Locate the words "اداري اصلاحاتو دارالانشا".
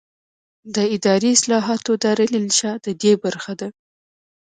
0.95-2.71